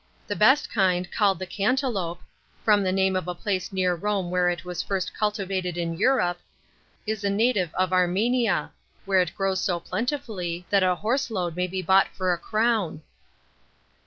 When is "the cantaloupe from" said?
1.37-2.81